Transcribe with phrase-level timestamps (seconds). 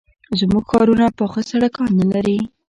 [0.39, 2.37] زموږ ښارونه پاخه سړکان نه لري.